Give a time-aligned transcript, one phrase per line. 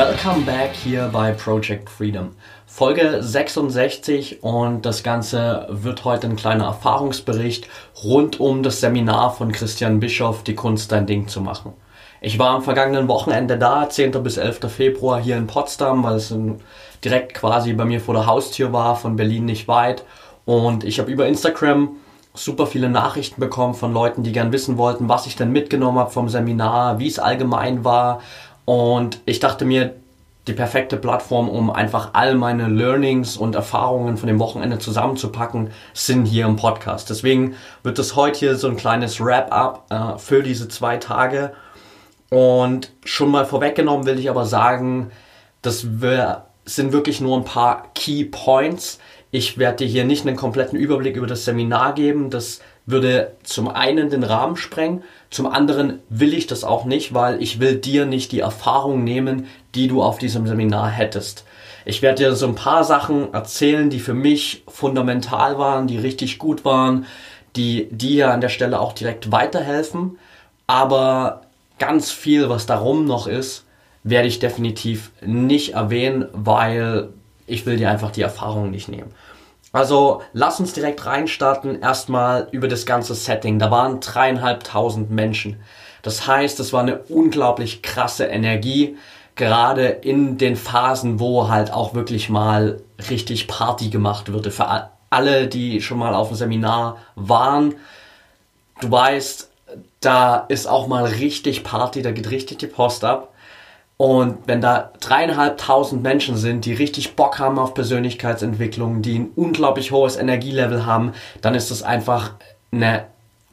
[0.00, 2.30] Welcome back hier bei Project Freedom.
[2.64, 7.68] Folge 66 und das Ganze wird heute ein kleiner Erfahrungsbericht
[8.02, 11.74] rund um das Seminar von Christian Bischoff, die Kunst dein Ding zu machen.
[12.22, 14.12] Ich war am vergangenen Wochenende da, 10.
[14.22, 14.72] bis 11.
[14.74, 16.34] Februar hier in Potsdam, weil es
[17.04, 20.06] direkt quasi bei mir vor der Haustür war, von Berlin nicht weit.
[20.46, 21.96] Und ich habe über Instagram
[22.32, 26.10] super viele Nachrichten bekommen von Leuten, die gern wissen wollten, was ich denn mitgenommen habe
[26.10, 28.22] vom Seminar, wie es allgemein war
[28.70, 29.96] und ich dachte mir,
[30.46, 36.26] die perfekte Plattform, um einfach all meine Learnings und Erfahrungen von dem Wochenende zusammenzupacken, sind
[36.26, 37.10] hier im Podcast.
[37.10, 41.52] Deswegen wird es heute hier so ein kleines Wrap-up äh, für diese zwei Tage.
[42.28, 45.10] Und schon mal vorweggenommen will ich aber sagen,
[45.62, 49.00] das wir, sind wirklich nur ein paar Key Points.
[49.32, 52.30] Ich werde dir hier nicht einen kompletten Überblick über das Seminar geben.
[52.30, 52.60] Das
[52.90, 57.60] würde zum einen den Rahmen sprengen, zum anderen will ich das auch nicht, weil ich
[57.60, 61.44] will dir nicht die Erfahrung nehmen, die du auf diesem Seminar hättest.
[61.84, 66.38] Ich werde dir so ein paar Sachen erzählen, die für mich fundamental waren, die richtig
[66.38, 67.06] gut waren,
[67.56, 70.18] die dir an der Stelle auch direkt weiterhelfen.
[70.66, 71.42] Aber
[71.78, 73.64] ganz viel, was darum noch ist,
[74.02, 77.08] werde ich definitiv nicht erwähnen, weil
[77.46, 79.12] ich will dir einfach die Erfahrung nicht nehmen.
[79.72, 83.58] Also lass uns direkt reinstarten, erstmal über das ganze Setting.
[83.58, 85.60] Da waren dreieinhalbtausend Menschen.
[86.02, 88.96] Das heißt, es war eine unglaublich krasse Energie,
[89.36, 94.50] gerade in den Phasen, wo halt auch wirklich mal richtig Party gemacht würde.
[94.50, 97.74] Für alle, die schon mal auf dem Seminar waren,
[98.80, 99.50] du weißt,
[100.00, 103.29] da ist auch mal richtig Party, da geht richtig die Post ab.
[104.00, 109.92] Und wenn da dreieinhalbtausend Menschen sind, die richtig Bock haben auf Persönlichkeitsentwicklung, die ein unglaublich
[109.92, 111.12] hohes Energielevel haben,
[111.42, 112.32] dann ist das einfach
[112.72, 113.04] eine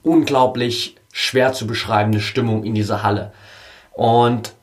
[0.03, 3.33] unglaublich schwer zu beschreibende Stimmung in dieser Halle.
[3.91, 4.53] Und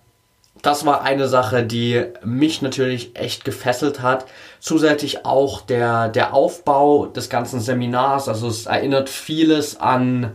[0.63, 4.25] das war eine Sache, die mich natürlich echt gefesselt hat.
[4.61, 8.31] Zusätzlich auch der, der Aufbau des ganzen Seminars.
[8.31, 10.33] Also es erinnert vieles an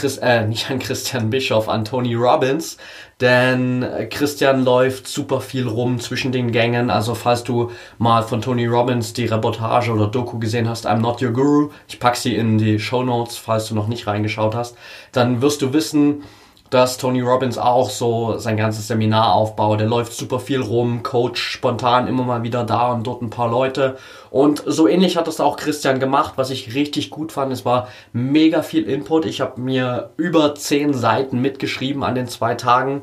[0.00, 2.78] Chris, äh, nicht an Christian Bischoff, an Tony Robbins,
[3.20, 6.88] denn Christian läuft super viel rum zwischen den Gängen.
[6.88, 11.20] Also falls du mal von Tony Robbins die Reportage oder Doku gesehen hast, I'm Not
[11.20, 14.74] Your Guru, ich pack sie in die Show Notes, falls du noch nicht reingeschaut hast,
[15.12, 16.22] dann wirst du wissen,
[16.70, 19.80] dass Tony Robbins auch so sein ganzes Seminar aufbaut.
[19.80, 23.50] Der läuft super viel rum, coach spontan immer mal wieder da und dort ein paar
[23.50, 23.98] Leute.
[24.30, 27.52] Und so ähnlich hat das auch Christian gemacht, was ich richtig gut fand.
[27.52, 29.26] Es war mega viel Input.
[29.26, 33.02] Ich habe mir über zehn Seiten mitgeschrieben an den zwei Tagen.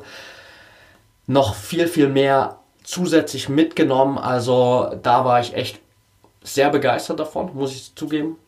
[1.26, 4.16] Noch viel, viel mehr zusätzlich mitgenommen.
[4.16, 5.80] Also da war ich echt
[6.42, 8.38] sehr begeistert davon, muss ich zugeben.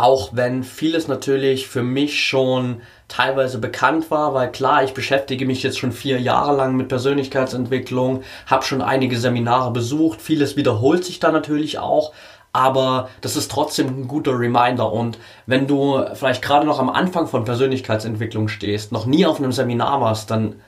[0.00, 5.62] Auch wenn vieles natürlich für mich schon teilweise bekannt war, weil klar, ich beschäftige mich
[5.62, 11.20] jetzt schon vier Jahre lang mit Persönlichkeitsentwicklung, habe schon einige Seminare besucht, vieles wiederholt sich
[11.20, 12.14] da natürlich auch,
[12.50, 14.90] aber das ist trotzdem ein guter Reminder.
[14.90, 19.52] Und wenn du vielleicht gerade noch am Anfang von Persönlichkeitsentwicklung stehst, noch nie auf einem
[19.52, 20.62] Seminar warst, dann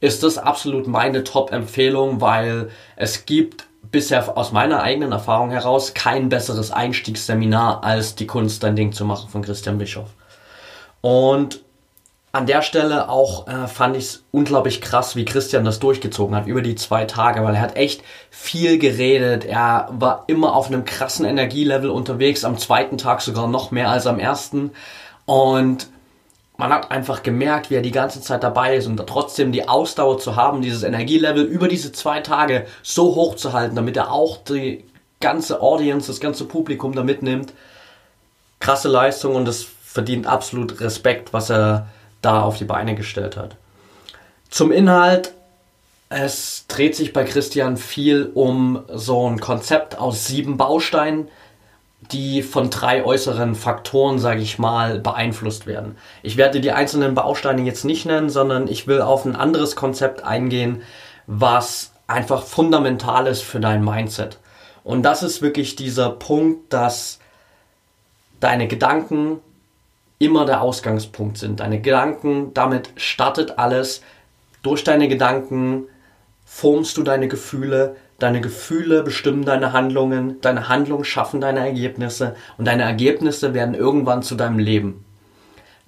[0.00, 6.28] ist das absolut meine Top-Empfehlung, weil es gibt bisher aus meiner eigenen Erfahrung heraus kein
[6.28, 10.10] besseres Einstiegsseminar als die Kunst, dein Ding zu machen von Christian Bischoff.
[11.00, 11.62] Und
[12.32, 16.46] an der Stelle auch äh, fand ich es unglaublich krass, wie Christian das durchgezogen hat
[16.46, 19.44] über die zwei Tage, weil er hat echt viel geredet.
[19.44, 24.06] Er war immer auf einem krassen Energielevel unterwegs, am zweiten Tag sogar noch mehr als
[24.06, 24.70] am ersten.
[25.24, 25.88] Und
[26.60, 30.18] man hat einfach gemerkt, wie er die ganze Zeit dabei ist und trotzdem die Ausdauer
[30.18, 34.36] zu haben, dieses Energielevel über diese zwei Tage so hoch zu halten, damit er auch
[34.44, 34.84] die
[35.20, 37.54] ganze Audience, das ganze Publikum da mitnimmt.
[38.60, 41.88] Krasse Leistung und es verdient absolut Respekt, was er
[42.20, 43.56] da auf die Beine gestellt hat.
[44.50, 45.32] Zum Inhalt.
[46.12, 51.28] Es dreht sich bei Christian viel um so ein Konzept aus sieben Bausteinen,
[52.12, 55.96] die von drei äußeren Faktoren, sage ich mal, beeinflusst werden.
[56.22, 60.24] Ich werde die einzelnen Bausteine jetzt nicht nennen, sondern ich will auf ein anderes Konzept
[60.24, 60.82] eingehen,
[61.26, 64.38] was einfach fundamental ist für dein Mindset.
[64.82, 67.18] Und das ist wirklich dieser Punkt, dass
[68.40, 69.40] deine Gedanken
[70.18, 71.60] immer der Ausgangspunkt sind.
[71.60, 74.02] Deine Gedanken, damit startet alles.
[74.62, 75.84] Durch deine Gedanken
[76.44, 82.66] formst du deine Gefühle, deine Gefühle bestimmen deine Handlungen, deine Handlungen schaffen deine Ergebnisse und
[82.66, 85.04] deine Ergebnisse werden irgendwann zu deinem Leben.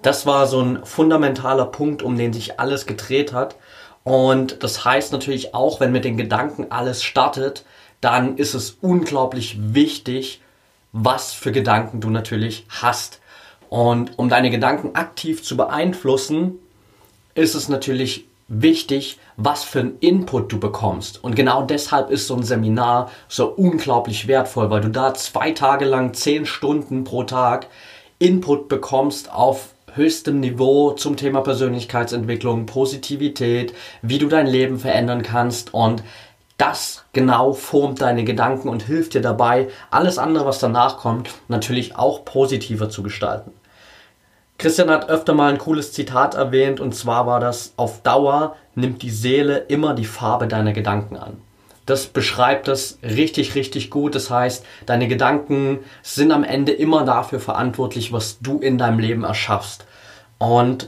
[0.01, 3.55] Das war so ein fundamentaler Punkt, um den sich alles gedreht hat.
[4.03, 7.63] Und das heißt natürlich auch, wenn mit den Gedanken alles startet,
[8.01, 10.41] dann ist es unglaublich wichtig,
[10.91, 13.21] was für Gedanken du natürlich hast.
[13.69, 16.59] Und um deine Gedanken aktiv zu beeinflussen,
[17.33, 21.23] ist es natürlich wichtig, was für einen Input du bekommst.
[21.23, 25.85] Und genau deshalb ist so ein Seminar so unglaublich wertvoll, weil du da zwei Tage
[25.85, 27.67] lang zehn Stunden pro Tag
[28.19, 35.73] Input bekommst auf höchstem Niveau zum Thema Persönlichkeitsentwicklung, Positivität, wie du dein Leben verändern kannst
[35.73, 36.03] und
[36.57, 41.95] das genau formt deine Gedanken und hilft dir dabei, alles andere, was danach kommt, natürlich
[41.95, 43.51] auch positiver zu gestalten.
[44.63, 49.01] Christian hat öfter mal ein cooles Zitat erwähnt und zwar war das, auf Dauer nimmt
[49.01, 51.35] die Seele immer die Farbe deiner Gedanken an.
[51.85, 54.15] Das beschreibt das richtig, richtig gut.
[54.15, 59.25] Das heißt, deine Gedanken sind am Ende immer dafür verantwortlich, was du in deinem Leben
[59.25, 59.83] erschaffst.
[60.37, 60.87] Und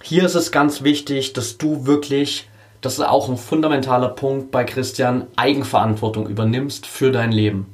[0.00, 2.48] hier ist es ganz wichtig, dass du wirklich,
[2.82, 7.66] das ist auch ein fundamentaler Punkt bei Christian, Eigenverantwortung übernimmst für dein Leben.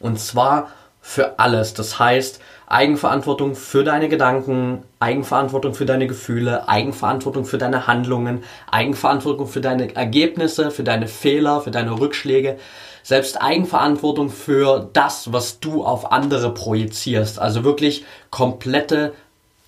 [0.00, 1.74] Und zwar für alles.
[1.74, 2.40] Das heißt,
[2.70, 9.94] Eigenverantwortung für deine Gedanken, Eigenverantwortung für deine Gefühle, Eigenverantwortung für deine Handlungen, Eigenverantwortung für deine
[9.96, 12.58] Ergebnisse, für deine Fehler, für deine Rückschläge,
[13.02, 17.40] selbst Eigenverantwortung für das, was du auf andere projizierst.
[17.40, 19.14] Also wirklich komplette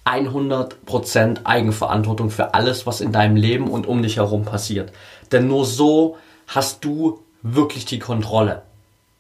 [0.04, 4.92] 100% Eigenverantwortung für alles, was in deinem Leben und um dich herum passiert.
[5.32, 8.62] Denn nur so hast du wirklich die Kontrolle.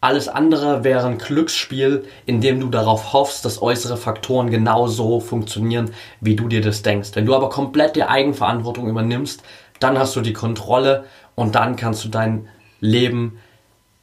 [0.02, 5.92] Alles andere wäre ein Glücksspiel, in dem du darauf hoffst, dass äußere Faktoren genauso funktionieren,
[6.20, 7.10] wie du dir das denkst.
[7.14, 9.44] Wenn du aber komplett die Eigenverantwortung übernimmst,
[9.78, 11.04] dann hast du die Kontrolle
[11.36, 12.48] und dann kannst du dein
[12.80, 13.38] Leben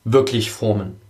[0.05, 1.01] wirklich formen.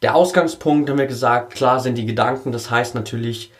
[0.00, 2.52] Der Ausgangspunkt, haben wir gesagt, klar sind die Gedanken.
[2.52, 3.52] Das heißt natürlich,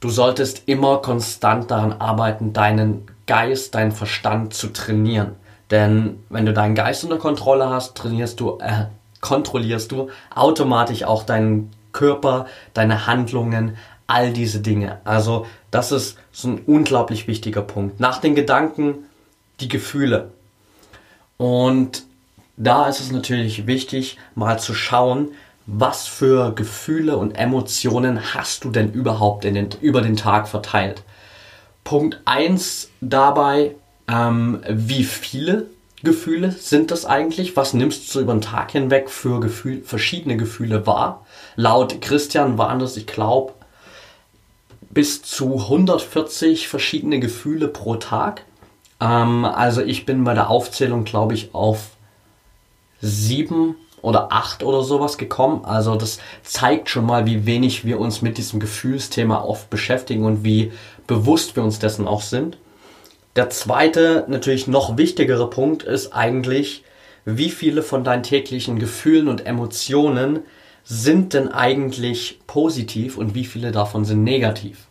[0.00, 5.36] du solltest immer konstant daran arbeiten, deinen Geist, deinen Verstand zu trainieren.
[5.70, 8.84] Denn wenn du deinen Geist unter Kontrolle hast, trainierst du, äh,
[9.20, 13.76] kontrollierst du automatisch auch deinen Körper, deine Handlungen,
[14.06, 15.00] all diese Dinge.
[15.04, 18.00] Also das ist so ein unglaublich wichtiger Punkt.
[18.00, 19.06] Nach den Gedanken
[19.60, 20.30] die Gefühle.
[21.36, 22.04] Und
[22.56, 25.28] da ist es natürlich wichtig, mal zu schauen,
[25.66, 31.02] was für Gefühle und Emotionen hast du denn überhaupt den, über den Tag verteilt.
[31.84, 33.76] Punkt 1 dabei,
[34.08, 35.66] ähm, wie viele
[36.02, 37.56] Gefühle sind das eigentlich?
[37.56, 41.26] Was nimmst du über den Tag hinweg für Gefühl, verschiedene Gefühle wahr?
[41.56, 43.52] Laut Christian waren das, ich glaube,
[44.90, 48.44] bis zu 140 verschiedene Gefühle pro Tag.
[49.00, 51.90] Ähm, also ich bin bei der Aufzählung, glaube ich, auf
[53.00, 55.64] sieben oder acht oder sowas gekommen.
[55.64, 60.44] Also das zeigt schon mal, wie wenig wir uns mit diesem Gefühlsthema oft beschäftigen und
[60.44, 60.72] wie
[61.06, 62.56] bewusst wir uns dessen auch sind.
[63.36, 66.84] Der zweite, natürlich noch wichtigere Punkt ist eigentlich,
[67.24, 70.40] wie viele von deinen täglichen Gefühlen und Emotionen
[70.82, 74.88] sind denn eigentlich positiv und wie viele davon sind negativ.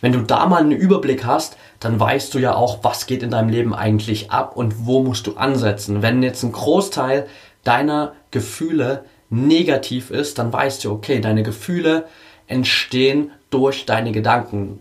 [0.00, 3.30] Wenn du da mal einen Überblick hast, dann weißt du ja auch, was geht in
[3.30, 6.02] deinem Leben eigentlich ab und wo musst du ansetzen.
[6.02, 7.26] Wenn jetzt ein Großteil
[7.64, 12.06] deiner Gefühle negativ ist, dann weißt du, okay, deine Gefühle
[12.46, 14.78] entstehen durch deine Gedanken.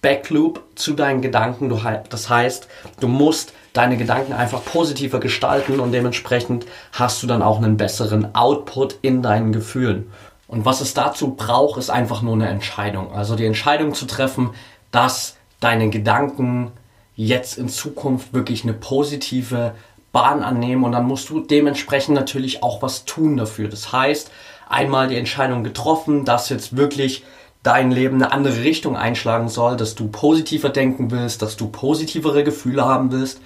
[0.00, 1.68] Backloop zu deinen Gedanken.
[2.08, 2.68] das heißt,
[3.00, 8.34] du musst deine Gedanken einfach positiver gestalten und dementsprechend hast du dann auch einen besseren
[8.34, 10.10] Output in deinen Gefühlen.
[10.46, 13.12] Und was es dazu braucht, ist einfach nur eine Entscheidung.
[13.12, 14.50] Also die Entscheidung zu treffen,
[14.90, 16.72] dass deine Gedanken
[17.14, 19.74] jetzt in Zukunft wirklich eine positive
[20.12, 23.68] Bahn annehmen und dann musst du dementsprechend natürlich auch was tun dafür.
[23.68, 24.30] Das heißt,
[24.68, 27.24] einmal die Entscheidung getroffen, dass jetzt wirklich
[27.62, 32.44] dein Leben eine andere Richtung einschlagen soll, dass du positiver denken willst, dass du positivere
[32.44, 33.40] Gefühle haben willst,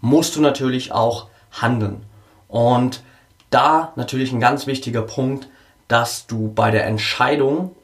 [0.00, 2.02] musst du natürlich auch handeln.
[2.48, 3.02] Und
[3.50, 5.48] da natürlich ein ganz wichtiger Punkt,
[5.88, 7.74] dass du bei der Entscheidung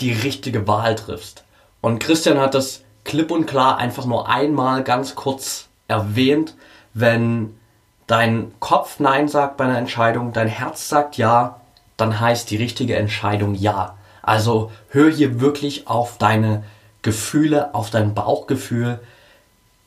[0.00, 1.44] die richtige Wahl triffst.
[1.80, 6.56] Und Christian hat das klipp und klar einfach nur einmal ganz kurz erwähnt,
[6.94, 7.58] wenn
[8.06, 11.60] dein Kopf Nein sagt bei einer Entscheidung, dein Herz sagt Ja,
[11.96, 13.96] dann heißt die richtige Entscheidung Ja.
[14.22, 16.64] Also hör hier wirklich auf deine
[17.02, 19.00] Gefühle, auf dein Bauchgefühl.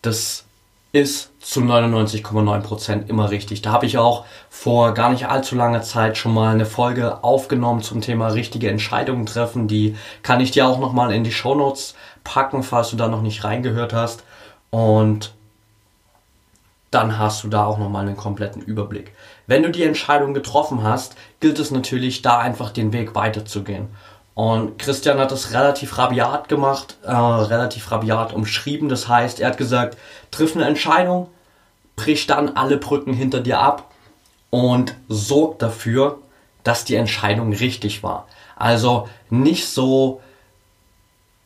[0.01, 0.45] Das
[0.91, 3.61] ist zu 99,9% immer richtig.
[3.61, 7.81] Da habe ich auch vor gar nicht allzu langer Zeit schon mal eine Folge aufgenommen
[7.81, 9.67] zum Thema richtige Entscheidungen treffen.
[9.67, 11.75] Die kann ich dir auch nochmal in die Show
[12.23, 14.23] packen, falls du da noch nicht reingehört hast.
[14.69, 15.33] Und
[16.91, 19.13] dann hast du da auch nochmal einen kompletten Überblick.
[19.47, 23.89] Wenn du die Entscheidung getroffen hast, gilt es natürlich, da einfach den Weg weiterzugehen.
[24.35, 28.89] Und Christian hat das relativ rabiat gemacht, äh, relativ rabiat umschrieben.
[28.89, 29.97] Das heißt, er hat gesagt,
[30.29, 31.29] triff eine Entscheidung,
[31.95, 33.91] brich dann alle Brücken hinter dir ab
[34.49, 36.19] und sorg dafür,
[36.63, 38.27] dass die Entscheidung richtig war.
[38.57, 40.21] Also nicht so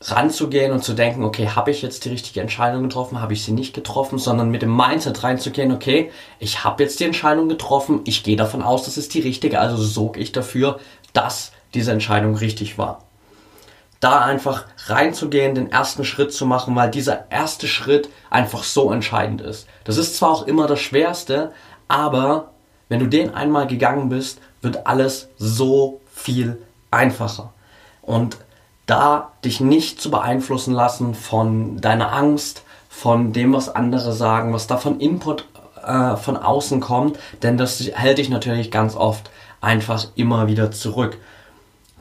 [0.01, 3.51] ranzugehen und zu denken, okay, habe ich jetzt die richtige Entscheidung getroffen, habe ich sie
[3.51, 8.23] nicht getroffen, sondern mit dem Mindset reinzugehen, okay, ich habe jetzt die Entscheidung getroffen, ich
[8.23, 10.79] gehe davon aus, das ist die richtige, also sorge ich dafür,
[11.11, 13.03] dass diese Entscheidung richtig war.
[13.99, 19.41] Da einfach reinzugehen, den ersten Schritt zu machen, weil dieser erste Schritt einfach so entscheidend
[19.41, 19.67] ist.
[19.83, 21.51] Das ist zwar auch immer das Schwerste,
[21.87, 22.51] aber
[22.87, 26.61] wenn du den einmal gegangen bist, wird alles so viel
[26.91, 27.53] einfacher.
[28.01, 28.37] Und
[28.85, 34.65] da dich nicht zu beeinflussen lassen von deiner Angst, von dem, was andere sagen, was
[34.65, 35.45] da von Input
[35.85, 39.29] äh, von außen kommt, denn das hält dich natürlich ganz oft
[39.61, 41.17] einfach immer wieder zurück.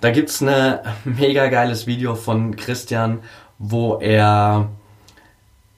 [0.00, 3.18] Da gibt es ein mega geiles Video von Christian,
[3.58, 4.68] wo er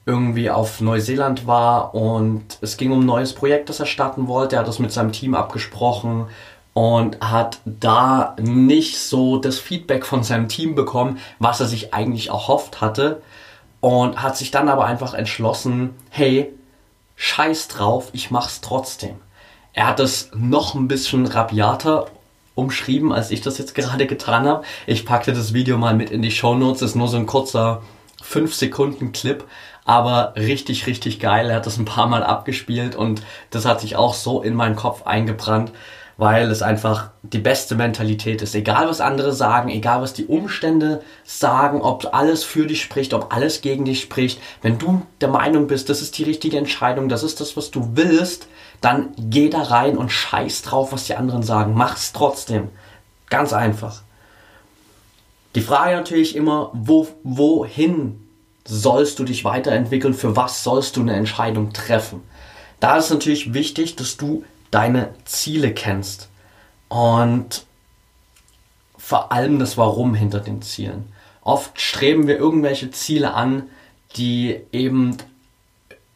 [0.05, 4.57] irgendwie auf Neuseeland war und es ging um ein neues Projekt, das er starten wollte.
[4.57, 6.27] Er hat das mit seinem Team abgesprochen
[6.75, 12.29] und hat da nicht so das Feedback von seinem Team bekommen, was er sich eigentlich
[12.29, 13.23] erhofft hatte
[13.81, 16.53] und hat sich dann aber einfach entschlossen, hey,
[17.17, 19.17] scheiß drauf, ich mach's trotzdem.
[19.73, 22.07] Er hat es noch ein bisschen rabiater
[22.61, 24.65] umschrieben, als ich das jetzt gerade getan habe.
[24.87, 26.83] Ich packte das Video mal mit in die Show Notes.
[26.83, 27.83] Ist nur so ein kurzer
[28.23, 29.45] 5 Sekunden Clip,
[29.85, 31.51] aber richtig, richtig geil.
[31.51, 34.77] Er hat das ein paar Mal abgespielt und das hat sich auch so in meinen
[34.77, 35.73] Kopf eingebrannt,
[36.21, 38.55] weil es einfach die beste Mentalität ist.
[38.55, 43.35] Egal was andere sagen, egal was die Umstände sagen, ob alles für dich spricht, ob
[43.35, 44.39] alles gegen dich spricht.
[44.61, 47.93] Wenn du der Meinung bist, das ist die richtige Entscheidung, das ist das, was du
[47.95, 48.49] willst,
[48.83, 51.73] dann geh da rein und scheiß drauf, was die anderen sagen.
[51.75, 52.69] Mach's trotzdem.
[53.31, 54.03] Ganz einfach.
[55.55, 58.21] Die Frage natürlich immer, wo, wohin
[58.67, 60.13] sollst du dich weiterentwickeln?
[60.13, 62.23] Für was sollst du eine Entscheidung treffen?
[62.79, 66.29] Da ist natürlich wichtig, dass du deine Ziele kennst
[66.89, 67.65] und
[68.97, 71.13] vor allem das Warum hinter den Zielen.
[71.43, 73.65] Oft streben wir irgendwelche Ziele an,
[74.17, 75.17] die eben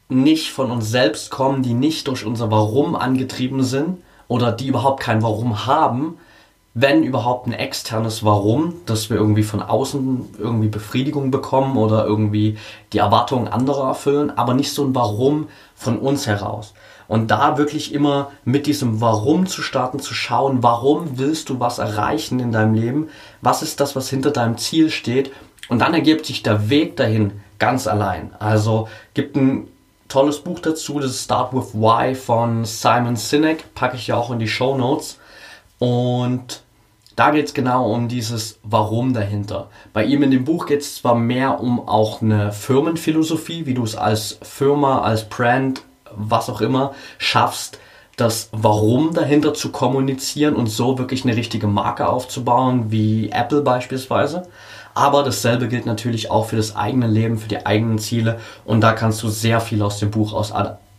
[0.09, 5.01] nicht von uns selbst kommen, die nicht durch unser Warum angetrieben sind oder die überhaupt
[5.01, 6.19] kein Warum haben,
[6.75, 12.59] wenn überhaupt ein externes Warum, dass wir irgendwie von außen irgendwie Befriedigung bekommen oder irgendwie
[12.93, 16.75] die Erwartungen anderer erfüllen, aber nicht so ein Warum von uns heraus.
[17.07, 21.79] Und da wirklich immer mit diesem Warum zu starten, zu schauen, warum willst du was
[21.79, 23.09] erreichen in deinem Leben,
[23.43, 25.31] was ist das, was hinter deinem Ziel steht
[25.69, 28.31] und dann ergibt sich der Weg dahin ganz allein.
[28.39, 29.69] Also gibt ein
[30.09, 34.39] tolles Buch dazu, das Start with Why von Simon Sinek, packe ich ja auch in
[34.39, 35.19] die Show Notes.
[35.79, 36.63] Und
[37.17, 39.69] da geht es genau um dieses Warum dahinter.
[39.93, 43.85] Bei ihm in dem Buch geht es zwar mehr um auch eine Firmenphilosophie, wie du
[43.85, 45.83] es als Firma, als Brand,
[46.17, 47.79] was auch immer, schaffst,
[48.17, 54.47] das Warum dahinter zu kommunizieren und so wirklich eine richtige Marke aufzubauen, wie Apple beispielsweise.
[54.95, 58.39] Aber dasselbe gilt natürlich auch für das eigene Leben, für die eigenen Ziele.
[58.65, 60.53] Und da kannst du sehr viel aus dem Buch aus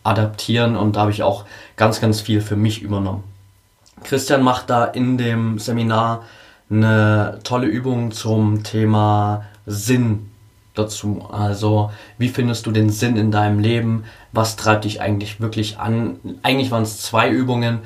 [0.03, 0.75] adaptieren.
[0.75, 1.45] Und da habe ich auch
[1.77, 3.23] ganz, ganz viel für mich übernommen.
[4.03, 6.23] Christian macht da in dem Seminar
[6.69, 10.31] eine tolle Übung zum Thema Sinn
[10.75, 11.25] dazu.
[11.31, 14.05] Also, wie findest du den Sinn in deinem Leben?
[14.31, 16.19] Was treibt dich eigentlich wirklich an?
[16.43, 17.79] Eigentlich waren es zwei Übungen.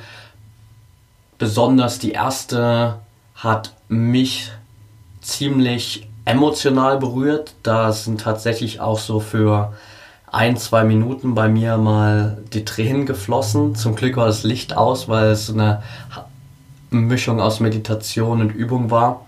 [1.38, 3.00] Besonders die erste
[3.36, 4.52] hat mich
[5.22, 7.54] ziemlich emotional berührt.
[7.64, 9.74] Da sind tatsächlich auch so für
[10.32, 13.76] ein, zwei Minuten bei mir mal die Tränen geflossen.
[13.76, 15.82] Zum Glück war das Licht aus, weil es eine
[16.92, 19.26] Mischung aus Meditation und Übung war.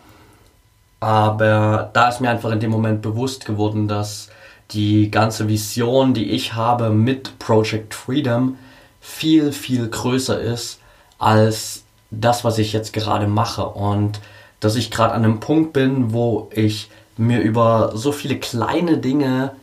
[1.02, 4.30] Aber da ist mir einfach in dem Moment bewusst geworden, dass
[4.70, 8.58] die ganze Vision, die ich habe mit Project Freedom,
[9.02, 10.80] viel, viel größer ist
[11.18, 13.66] als das, was ich jetzt gerade mache.
[13.66, 14.22] Und
[14.60, 19.56] dass ich gerade an einem Punkt bin, wo ich mir über so viele kleine Dinge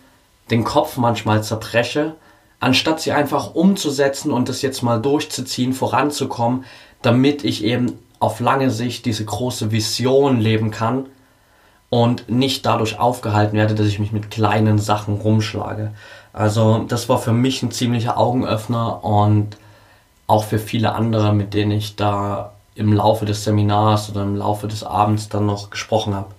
[0.51, 2.17] den Kopf manchmal zerbreche,
[2.59, 6.65] anstatt sie einfach umzusetzen und das jetzt mal durchzuziehen, voranzukommen,
[7.01, 11.07] damit ich eben auf lange Sicht diese große Vision leben kann
[11.91, 15.93] und nicht dadurch aufgehalten werde, dass ich mich mit kleinen Sachen rumschlage.
[16.33, 19.57] Also das war für mich ein ziemlicher Augenöffner und
[20.27, 24.69] auch für viele andere, mit denen ich da im Laufe des Seminars oder im Laufe
[24.69, 26.38] des Abends dann noch gesprochen habe.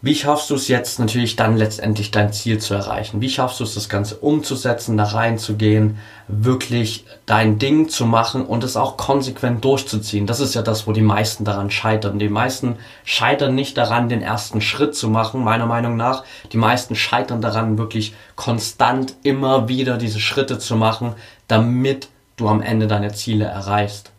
[0.00, 3.20] Wie schaffst du es jetzt natürlich dann letztendlich dein Ziel zu erreichen?
[3.20, 8.62] Wie schaffst du es, das Ganze umzusetzen, da reinzugehen, wirklich dein Ding zu machen und
[8.62, 10.28] es auch konsequent durchzuziehen?
[10.28, 12.20] Das ist ja das, wo die meisten daran scheitern.
[12.20, 16.22] Die meisten scheitern nicht daran, den ersten Schritt zu machen, meiner Meinung nach.
[16.52, 21.16] Die meisten scheitern daran, wirklich konstant immer wieder diese Schritte zu machen,
[21.48, 24.12] damit du am Ende deine Ziele erreichst.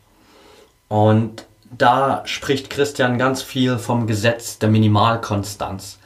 [0.89, 1.45] Und
[1.77, 5.99] da spricht Christian ganz viel vom Gesetz der Minimalkonstanz,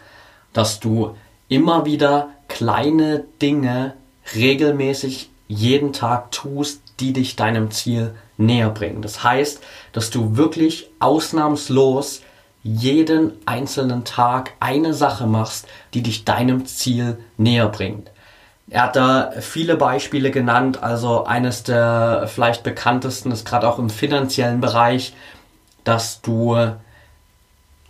[0.52, 1.16] dass du
[1.48, 3.94] immer wieder kleine Dinge
[4.36, 9.02] regelmäßig jeden Tag tust, die dich deinem Ziel näher bringen.
[9.02, 12.22] Das heißt, dass du wirklich ausnahmslos
[12.64, 18.10] jeden einzelnen Tag eine Sache machst, die dich deinem Ziel näher bringt.
[18.70, 23.90] Er hat da viele Beispiele genannt, also eines der vielleicht bekanntesten ist gerade auch im
[23.90, 25.14] finanziellen Bereich,
[25.84, 26.58] dass du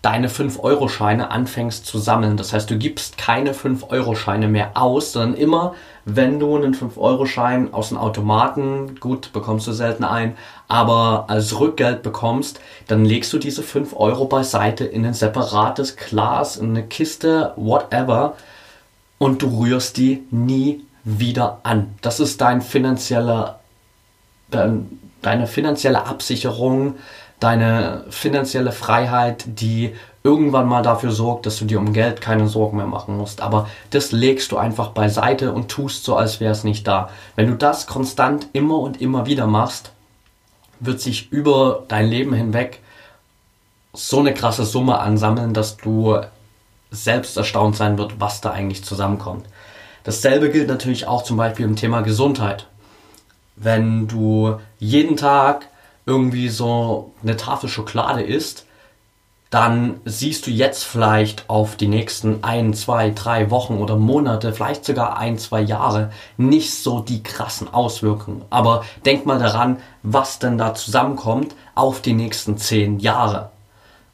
[0.04, 2.36] deine 5-Euro-Scheine anfängst zu sammeln.
[2.36, 7.88] Das heißt, du gibst keine 5-Euro-Scheine mehr aus, sondern immer, wenn du einen 5-Euro-Schein aus
[7.88, 10.36] dem Automaten, gut, bekommst du selten ein,
[10.68, 12.60] aber als Rückgeld bekommst,
[12.90, 18.36] dann legst du diese 5 Euro beiseite in ein separates Glas, in eine Kiste, whatever,
[19.20, 21.96] und du rührst die nie wieder an.
[22.02, 23.62] Das ist dein finanzieller,
[24.50, 26.96] deine finanzielle Absicherung,
[27.44, 32.78] deine finanzielle Freiheit, die irgendwann mal dafür sorgt, dass du dir um Geld keine Sorgen
[32.78, 33.42] mehr machen musst.
[33.42, 37.10] Aber das legst du einfach beiseite und tust so, als wäre es nicht da.
[37.36, 39.92] Wenn du das konstant immer und immer wieder machst,
[40.80, 42.80] wird sich über dein Leben hinweg
[43.92, 46.18] so eine krasse Summe ansammeln, dass du
[46.92, 49.46] selbst erstaunt sein wird, was da eigentlich zusammenkommt.
[50.06, 52.68] Dasselbe gilt natürlich auch zum Beispiel im Thema Gesundheit.
[53.56, 55.68] Wenn du jeden Tag
[56.06, 58.66] irgendwie so eine Tafel Schokolade isst,
[59.54, 64.84] dann siehst du jetzt vielleicht auf die nächsten ein, zwei, drei Wochen oder Monate, vielleicht
[64.84, 68.42] sogar ein, zwei Jahre nicht so die krassen Auswirkungen.
[68.50, 73.52] Aber denk mal daran, was denn da zusammenkommt auf die nächsten zehn Jahre.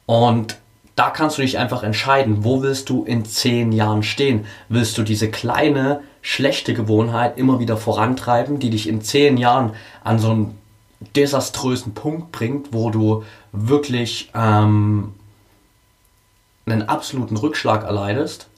[0.04, 0.58] Und
[0.94, 4.44] da kannst du dich einfach entscheiden, wo willst du in zehn Jahren stehen?
[4.68, 9.72] Willst du diese kleine, schlechte Gewohnheit immer wieder vorantreiben, die dich in zehn Jahren
[10.04, 10.59] an so einen
[11.16, 15.14] desaströsen Punkt bringt, wo du wirklich ähm,
[16.66, 18.48] einen absoluten Rückschlag erleidest?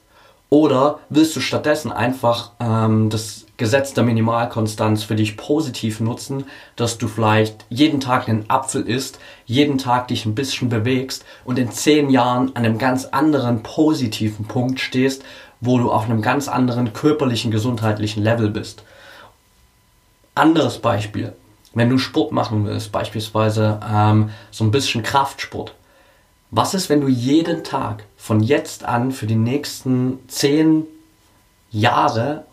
[0.51, 6.45] Oder willst du stattdessen einfach ähm, das Gesetz der Minimalkonstanz für dich positiv nutzen,
[6.77, 11.59] dass du vielleicht jeden Tag einen Apfel isst, jeden Tag dich ein bisschen bewegst und
[11.59, 15.23] in zehn Jahren an einem ganz anderen positiven Punkt stehst,
[15.63, 18.83] wo du auf einem ganz anderen körperlichen, gesundheitlichen Level bist.
[20.35, 21.35] Anderes Beispiel
[21.75, 25.75] wenn du Sport machen willst, beispielsweise ähm, so ein bisschen Kraftsport,
[26.51, 30.85] was ist, wenn du jeden Tag von jetzt an für die nächsten zehn
[31.71, 32.45] Jahre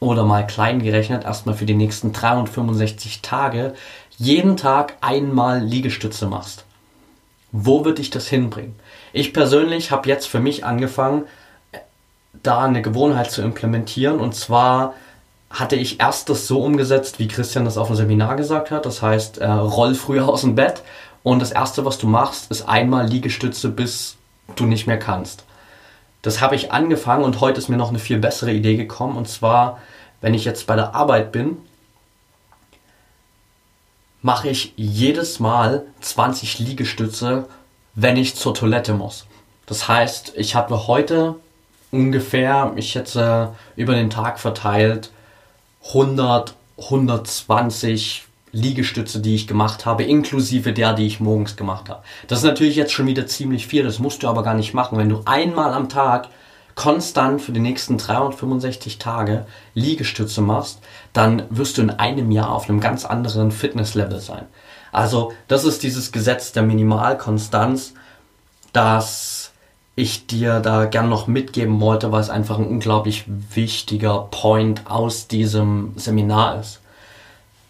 [0.00, 3.74] oder mal klein gerechnet, erstmal für die nächsten 365 Tage,
[4.16, 6.64] jeden Tag einmal Liegestütze machst?
[7.52, 8.74] Wo wird dich das hinbringen?
[9.12, 11.24] Ich persönlich habe jetzt für mich angefangen,
[12.42, 14.94] da eine Gewohnheit zu implementieren und zwar
[15.50, 18.84] hatte ich erst das so umgesetzt, wie Christian das auf dem Seminar gesagt hat.
[18.86, 20.82] Das heißt, äh, roll früher aus dem Bett
[21.22, 24.16] und das erste, was du machst, ist einmal Liegestütze, bis
[24.56, 25.44] du nicht mehr kannst.
[26.22, 29.16] Das habe ich angefangen und heute ist mir noch eine viel bessere Idee gekommen.
[29.16, 29.78] Und zwar,
[30.20, 31.56] wenn ich jetzt bei der Arbeit bin,
[34.20, 37.46] mache ich jedes Mal 20 Liegestütze,
[37.94, 39.26] wenn ich zur Toilette muss.
[39.66, 41.36] Das heißt, ich habe heute
[41.90, 45.10] ungefähr, ich schätze über den Tag verteilt,
[45.88, 52.02] 100, 120 Liegestütze, die ich gemacht habe, inklusive der, die ich morgens gemacht habe.
[52.28, 54.98] Das ist natürlich jetzt schon wieder ziemlich viel, das musst du aber gar nicht machen.
[54.98, 56.28] Wenn du einmal am Tag
[56.74, 60.80] konstant für die nächsten 365 Tage Liegestütze machst,
[61.12, 64.46] dann wirst du in einem Jahr auf einem ganz anderen Fitnesslevel sein.
[64.92, 67.94] Also das ist dieses Gesetz der Minimalkonstanz,
[68.72, 69.37] das
[69.98, 75.26] ich dir da gern noch mitgeben wollte, weil es einfach ein unglaublich wichtiger Point aus
[75.26, 76.80] diesem Seminar ist.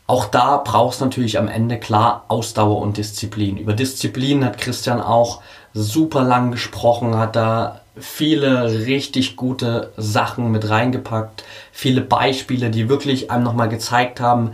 [0.06, 3.56] Auch da brauchst du natürlich am Ende klar Ausdauer und Disziplin.
[3.56, 5.40] Über Disziplin hat Christian auch
[5.72, 13.30] super lang gesprochen, hat da viele richtig gute Sachen mit reingepackt, viele Beispiele, die wirklich
[13.30, 14.52] einem nochmal gezeigt haben,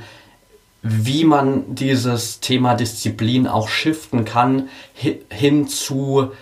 [0.83, 6.33] wie man dieses Thema Disziplin auch shiften kann hin zu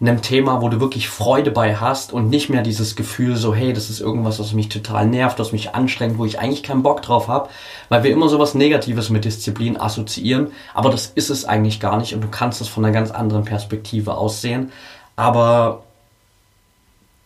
[0.00, 3.72] einem Thema, wo du wirklich Freude bei hast und nicht mehr dieses Gefühl so, hey,
[3.72, 7.02] das ist irgendwas, was mich total nervt, was mich anstrengt, wo ich eigentlich keinen Bock
[7.02, 7.48] drauf habe,
[7.88, 12.14] weil wir immer sowas Negatives mit Disziplin assoziieren, aber das ist es eigentlich gar nicht
[12.14, 14.70] und du kannst es von einer ganz anderen Perspektive aussehen.
[15.16, 15.82] Aber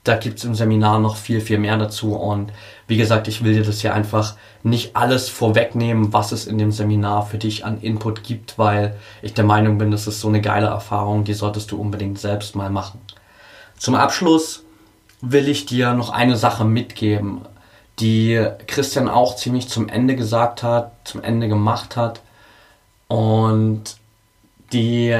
[0.05, 2.15] da gibt es im Seminar noch viel, viel mehr dazu.
[2.15, 2.53] Und
[2.87, 6.73] wie gesagt, ich will dir das hier einfach nicht alles vorwegnehmen, was es in dem
[6.73, 10.40] Seminar für dich an Input gibt, weil ich der Meinung bin, das ist so eine
[10.40, 13.01] geile Erfahrung, die solltest du unbedingt selbst mal machen.
[13.79, 14.62] Zum Abschluss
[15.21, 17.42] will ich dir noch eine Sache mitgeben,
[17.99, 22.21] die Christian auch ziemlich zum Ende gesagt hat, zum Ende gemacht hat
[23.09, 23.97] und
[24.73, 25.16] die,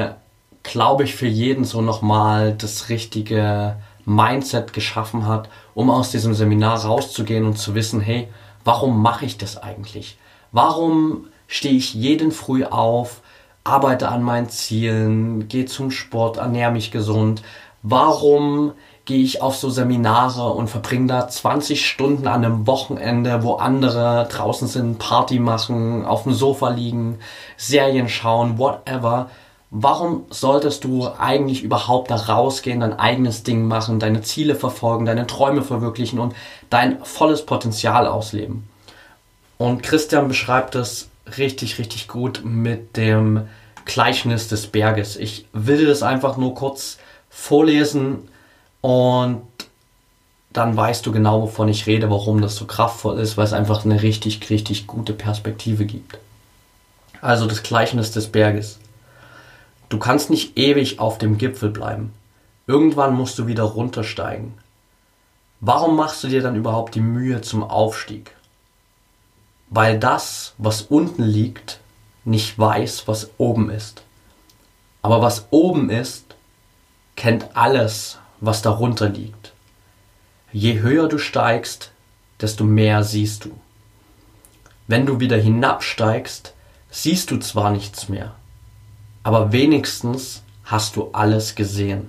[0.63, 6.85] glaube ich, für jeden so nochmal das richtige Mindset geschaffen hat, um aus diesem Seminar
[6.85, 8.27] rauszugehen und zu wissen, hey,
[8.63, 10.17] warum mache ich das eigentlich?
[10.51, 13.21] Warum stehe ich jeden Früh auf,
[13.63, 17.41] arbeite an meinen Zielen, gehe zum Sport, ernähre mich gesund?
[17.81, 18.73] Warum
[19.05, 24.27] gehe ich auf so Seminare und verbringe da 20 Stunden an einem Wochenende, wo andere
[24.31, 27.19] draußen sind, Party machen, auf dem Sofa liegen,
[27.57, 29.29] Serien schauen, whatever.
[29.75, 35.25] Warum solltest du eigentlich überhaupt da rausgehen, dein eigenes Ding machen, deine Ziele verfolgen, deine
[35.25, 36.35] Träume verwirklichen und
[36.69, 38.69] dein volles Potenzial ausleben?
[39.57, 43.47] Und Christian beschreibt es richtig, richtig gut mit dem
[43.85, 45.15] Gleichnis des Berges.
[45.15, 48.27] Ich will das einfach nur kurz vorlesen,
[48.83, 49.43] und
[50.51, 53.85] dann weißt du genau, wovon ich rede, warum das so kraftvoll ist, weil es einfach
[53.85, 56.17] eine richtig, richtig gute Perspektive gibt.
[57.21, 58.79] Also das Gleichnis des Berges.
[59.93, 62.13] Du kannst nicht ewig auf dem Gipfel bleiben.
[62.65, 64.55] Irgendwann musst du wieder runtersteigen.
[65.59, 68.35] Warum machst du dir dann überhaupt die Mühe zum Aufstieg?
[69.69, 71.79] Weil das, was unten liegt,
[72.25, 74.01] nicht weiß, was oben ist.
[75.03, 76.25] Aber was oben ist,
[77.15, 79.53] kennt alles, was darunter liegt.
[80.51, 81.91] Je höher du steigst,
[82.41, 83.51] desto mehr siehst du.
[84.87, 86.55] Wenn du wieder hinabsteigst,
[86.89, 88.33] siehst du zwar nichts mehr,
[89.23, 92.07] aber wenigstens hast du alles gesehen.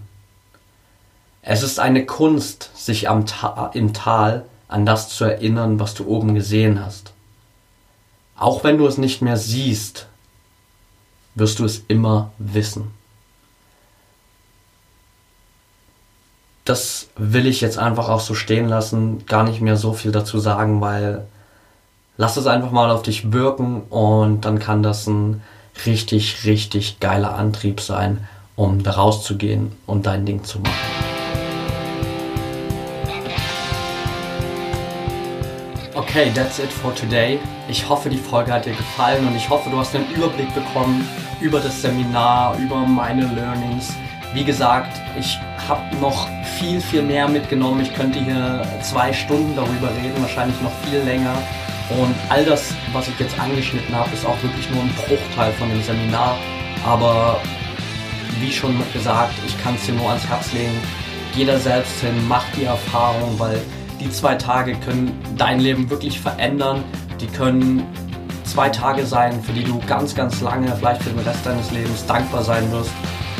[1.42, 6.06] Es ist eine Kunst, sich am Ta im Tal an das zu erinnern, was du
[6.06, 7.12] oben gesehen hast.
[8.36, 10.06] Auch wenn du es nicht mehr siehst,
[11.34, 12.92] wirst du es immer wissen.
[16.64, 20.38] das will ich jetzt einfach auch so stehen lassen, gar nicht mehr so viel dazu
[20.38, 21.26] sagen, weil
[22.16, 25.42] lass es einfach mal auf dich wirken und dann kann das ein
[25.86, 31.14] richtig, richtig geiler Antrieb sein, um da rauszugehen und dein Ding zu machen.
[35.94, 37.38] Okay, that's it for today.
[37.68, 41.08] Ich hoffe, die Folge hat dir gefallen und ich hoffe, du hast einen Überblick bekommen
[41.40, 43.94] über das Seminar, über meine Learnings.
[44.32, 47.80] Wie gesagt, ich habe noch viel, viel mehr mitgenommen.
[47.80, 51.36] Ich könnte hier zwei Stunden darüber reden, wahrscheinlich noch viel länger.
[51.90, 55.68] Und all das, was ich jetzt angeschnitten habe, ist auch wirklich nur ein Bruchteil von
[55.68, 56.36] dem Seminar.
[56.84, 57.40] Aber
[58.40, 60.78] wie schon gesagt, ich kann es dir nur ans Herz legen.
[61.34, 63.60] Jeder selbst hin, mach die Erfahrung, weil
[64.00, 66.84] die zwei Tage können dein Leben wirklich verändern.
[67.20, 67.86] Die können
[68.44, 72.06] zwei Tage sein, für die du ganz, ganz lange, vielleicht für den Rest deines Lebens
[72.06, 72.92] dankbar sein wirst.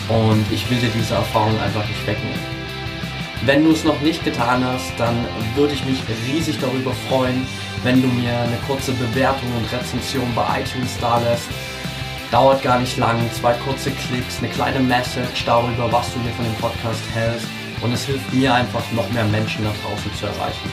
[0.08, 2.54] Und ich will dir diese Erfahrung einfach nicht wegnehmen.
[3.46, 5.14] Wenn du es noch nicht getan hast, dann
[5.54, 5.98] würde ich mich
[6.30, 7.46] riesig darüber freuen,
[7.84, 11.48] wenn du mir eine kurze Bewertung und Rezension bei iTunes da lässt.
[12.32, 16.46] Dauert gar nicht lang, zwei kurze Klicks, eine kleine Message darüber, was du mir von
[16.46, 17.46] dem Podcast hältst.
[17.82, 20.72] Und es hilft mir einfach, noch mehr Menschen da draußen zu erreichen.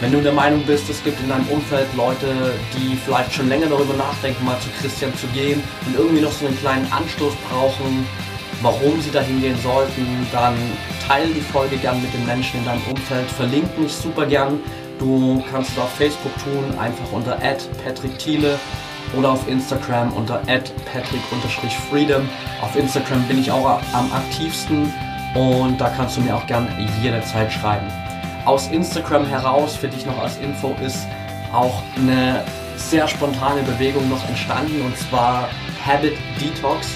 [0.00, 3.66] Wenn du der Meinung bist, es gibt in deinem Umfeld Leute, die vielleicht schon länger
[3.66, 8.06] darüber nachdenken, mal zu Christian zu gehen und irgendwie noch so einen kleinen Anstoß brauchen,
[8.62, 10.54] warum sie dahin gehen sollten, dann
[11.06, 14.58] teile die Folge gern mit den Menschen in deinem Umfeld, verlink mich super gern.
[14.98, 17.32] Du kannst es auf Facebook tun, einfach unter
[17.84, 18.58] Patrick Thiele
[19.16, 22.28] oder auf Instagram unter patrick-freedom.
[22.62, 24.92] Auf Instagram bin ich auch am aktivsten
[25.34, 26.68] und da kannst du mir auch gern
[27.02, 27.86] jederzeit schreiben.
[28.44, 31.06] Aus Instagram heraus, für dich noch als Info, ist
[31.52, 32.42] auch eine
[32.76, 35.48] sehr spontane Bewegung noch entstanden und zwar
[35.84, 36.88] Habit Detox.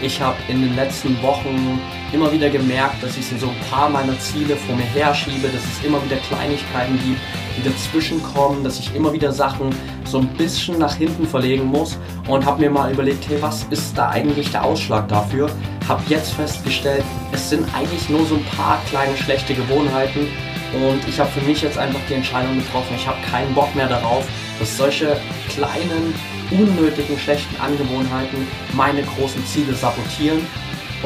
[0.00, 1.80] Ich habe in den letzten Wochen
[2.16, 5.84] immer wieder gemerkt, dass ich so ein paar meiner Ziele vor mir herschiebe, dass es
[5.84, 7.20] immer wieder Kleinigkeiten gibt,
[7.56, 8.22] die dazwischen
[8.64, 9.68] dass ich immer wieder Sachen
[10.04, 13.96] so ein bisschen nach hinten verlegen muss und habe mir mal überlegt, hey, was ist
[13.98, 15.50] da eigentlich der Ausschlag dafür?
[15.86, 20.28] Habe jetzt festgestellt, es sind eigentlich nur so ein paar kleine schlechte Gewohnheiten
[20.72, 23.88] und ich habe für mich jetzt einfach die Entscheidung getroffen, ich habe keinen Bock mehr
[23.88, 24.26] darauf,
[24.58, 26.14] dass solche kleinen
[26.50, 30.40] unnötigen schlechten Angewohnheiten meine großen Ziele sabotieren.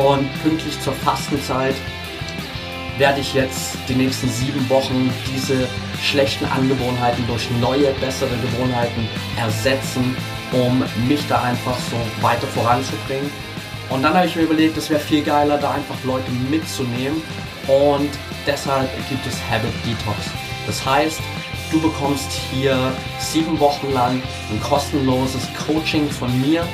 [0.01, 1.75] Und pünktlich zur Fastenzeit
[2.97, 5.69] werde ich jetzt die nächsten sieben Wochen diese
[6.01, 10.17] schlechten Angewohnheiten durch neue, bessere Gewohnheiten ersetzen,
[10.53, 13.31] um mich da einfach so weiter voranzubringen.
[13.91, 17.21] Und dann habe ich mir überlegt, es wäre viel geiler, da einfach Leute mitzunehmen
[17.67, 18.11] und
[18.47, 20.31] deshalb gibt es Habit Detox.
[20.67, 21.21] Das heißt,
[21.71, 26.65] du bekommst hier sieben Wochen lang ein kostenloses Coaching von mir,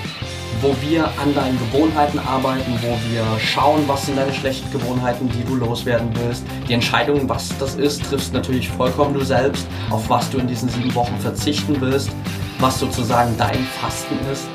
[0.60, 5.44] wo wir an deinen Gewohnheiten arbeiten, wo wir schauen, was sind deine schlechten Gewohnheiten, die
[5.44, 6.44] du loswerden willst.
[6.68, 10.68] Die Entscheidung, was das ist, triffst natürlich vollkommen du selbst, auf was du in diesen
[10.68, 12.10] sieben Wochen verzichten willst,
[12.58, 14.46] was sozusagen dein Fasten ist.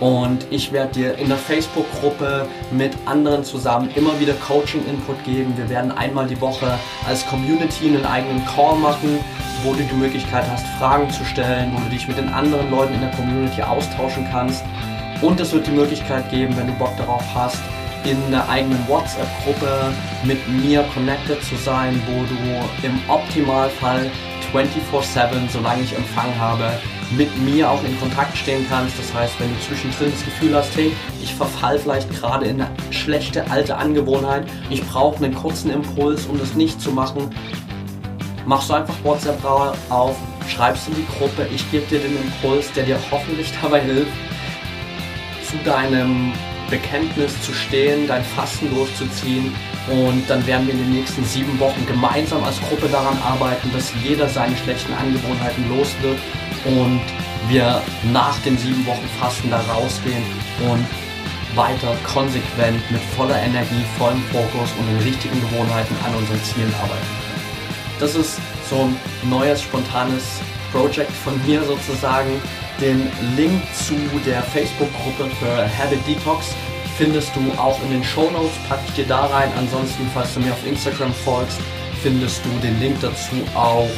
[0.00, 5.54] Und ich werde dir in der Facebook-Gruppe mit anderen zusammen immer wieder Coaching-Input geben.
[5.56, 9.20] Wir werden einmal die Woche als Community einen eigenen Call machen,
[9.62, 12.92] wo du die Möglichkeit hast, Fragen zu stellen, wo du dich mit den anderen Leuten
[12.92, 14.62] in der Community austauschen kannst.
[15.22, 17.58] Und es wird die Möglichkeit geben, wenn du Bock darauf hast,
[18.04, 19.92] in einer eigenen WhatsApp-Gruppe
[20.24, 24.10] mit mir connected zu sein, wo du im Optimalfall
[24.52, 26.70] 24/7, solange ich Empfang habe,
[27.16, 28.98] mit mir auch in Kontakt stehen kannst.
[28.98, 32.70] Das heißt, wenn du zwischendrin das Gefühl hast, hey, ich verfall vielleicht gerade in eine
[32.90, 37.30] schlechte alte Angewohnheit, ich brauche einen kurzen Impuls, um das nicht zu machen,
[38.44, 40.16] machst du einfach WhatsApp auf,
[40.48, 44.12] schreibst in die Gruppe, ich gebe dir den Impuls, der dir hoffentlich dabei hilft,
[45.48, 46.32] zu deinem
[46.70, 49.54] Bekenntnis zu stehen, dein Fasten durchzuziehen
[49.88, 53.92] und dann werden wir in den nächsten sieben Wochen gemeinsam als Gruppe daran arbeiten, dass
[54.02, 56.18] jeder seine schlechten Angewohnheiten los wird
[56.64, 57.00] und
[57.48, 57.80] wir
[58.12, 60.22] nach den sieben Wochen Fasten da rausgehen
[60.68, 60.84] und
[61.56, 67.06] weiter konsequent mit voller Energie, vollem Fokus und den richtigen Gewohnheiten an unseren Zielen arbeiten.
[68.00, 70.40] Das ist so ein neues, spontanes
[70.72, 72.30] Projekt von mir sozusagen.
[72.80, 73.94] Den Link zu
[74.26, 76.54] der Facebook-Gruppe für Habit Detox
[76.98, 79.50] findest du auch in den Show Notes, packe ich dir da rein.
[79.58, 81.58] Ansonsten, falls du mir auf Instagram folgst,
[82.02, 83.88] findest du den Link dazu auch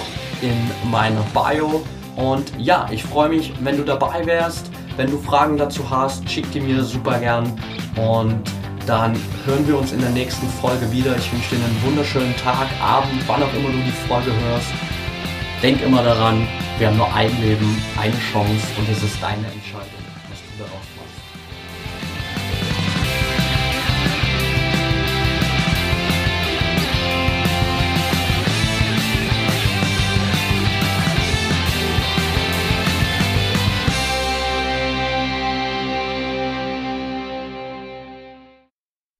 [0.42, 1.82] in meiner Bio.
[2.16, 4.70] Und ja, ich freue mich, wenn du dabei wärst.
[4.96, 7.60] Wenn du Fragen dazu hast, schick die mir super gern.
[7.96, 8.42] Und
[8.86, 9.14] dann
[9.44, 11.16] hören wir uns in der nächsten Folge wieder.
[11.16, 14.68] Ich wünsche dir einen wunderschönen Tag, Abend, wann auch immer du die Folge hörst.
[15.62, 16.46] Denk immer daran,
[16.78, 20.87] wir haben nur ein Leben, eine Chance und es ist deine Entscheidung, was du daraus